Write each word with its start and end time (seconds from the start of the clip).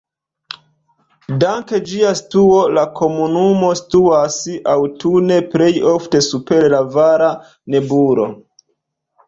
Dank 1.43 1.73
ĝia 1.91 2.13
situo 2.21 2.61
la 2.77 2.85
komunumo 3.01 3.69
situas 3.81 4.39
aŭtune 4.73 5.39
plej 5.53 5.71
ofte 5.95 6.25
super 6.31 6.69
la 6.77 6.83
vala 6.99 7.31
nebulo. 7.77 8.31